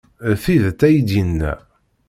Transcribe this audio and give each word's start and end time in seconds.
D 0.31 0.33
tidet 0.43 0.81
ay 0.87 0.95
d-yenna. 1.07 1.53